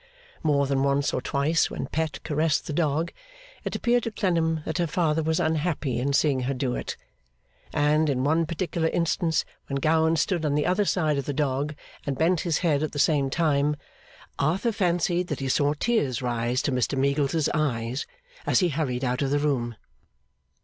More 0.41 0.65
than 0.65 0.81
once 0.81 1.13
or 1.13 1.21
twice 1.21 1.69
when 1.69 1.85
Pet 1.85 2.21
caressed 2.23 2.65
the 2.65 2.73
dog, 2.73 3.13
it 3.63 3.75
appeared 3.75 4.01
to 4.01 4.09
Clennam 4.11 4.63
that 4.65 4.79
her 4.79 4.87
father 4.87 5.21
was 5.21 5.39
unhappy 5.39 5.99
in 5.99 6.11
seeing 6.11 6.39
her 6.49 6.55
do 6.55 6.73
it; 6.75 6.97
and, 7.71 8.09
in 8.09 8.23
one 8.23 8.47
particular 8.47 8.87
instance 8.87 9.45
when 9.67 9.75
Gowan 9.75 10.15
stood 10.15 10.43
on 10.43 10.55
the 10.55 10.65
other 10.65 10.85
side 10.85 11.19
of 11.19 11.25
the 11.25 11.33
dog, 11.33 11.75
and 12.03 12.17
bent 12.17 12.39
his 12.39 12.57
head 12.65 12.81
at 12.81 12.93
the 12.93 12.97
same 12.97 13.29
time, 13.29 13.75
Arthur 14.39 14.71
fancied 14.71 15.27
that 15.27 15.39
he 15.39 15.47
saw 15.49 15.75
tears 15.77 16.19
rise 16.19 16.63
to 16.63 16.71
Mr 16.71 16.97
Meagles's 16.97 17.47
eyes 17.53 18.07
as 18.47 18.59
he 18.61 18.69
hurried 18.69 19.05
out 19.05 19.21
of 19.21 19.29
the 19.29 19.37
room. 19.37 19.75